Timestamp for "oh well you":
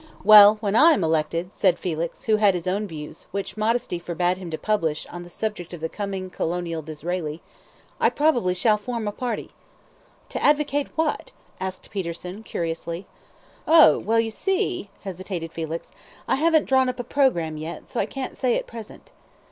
13.67-14.31